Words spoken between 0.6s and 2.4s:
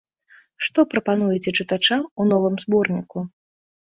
Што прапануеце чытачам у